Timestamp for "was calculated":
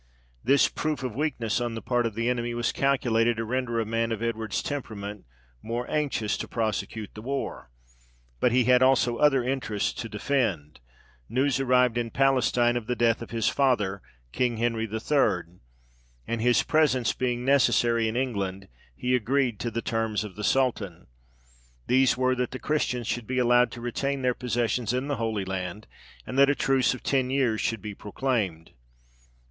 2.55-3.37